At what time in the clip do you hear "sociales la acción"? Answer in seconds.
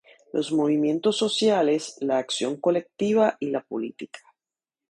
1.15-2.57